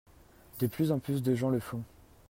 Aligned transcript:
De 0.57 0.65
plus 0.65 0.91
en 0.91 0.97
plus 0.97 1.21
de 1.21 1.35
gens 1.35 1.51
le 1.51 1.59
font. 1.59 1.83